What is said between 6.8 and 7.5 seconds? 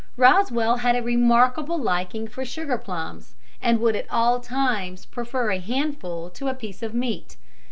of meat.